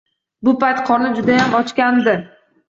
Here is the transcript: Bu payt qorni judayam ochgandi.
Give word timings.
Bu 0.47 0.53
payt 0.63 0.81
qorni 0.87 1.11
judayam 1.19 1.53
ochgandi. 1.61 2.17